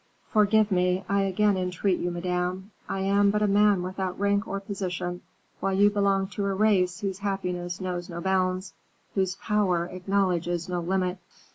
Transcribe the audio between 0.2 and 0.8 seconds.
Forgive